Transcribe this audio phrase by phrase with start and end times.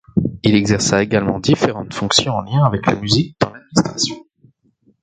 [0.41, 4.25] Il exerça également différentes fonctions en lien avec la musique dans l'administration.